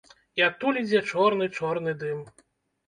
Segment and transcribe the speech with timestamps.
[0.39, 2.27] І адтуль ідзе чорны-чорны дым.